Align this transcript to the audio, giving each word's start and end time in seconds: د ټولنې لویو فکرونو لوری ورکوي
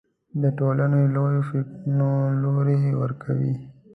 د 0.41 0.43
ټولنې 0.57 1.01
لویو 1.15 1.47
فکرونو 1.49 2.09
لوری 2.41 2.81
ورکوي 3.01 3.53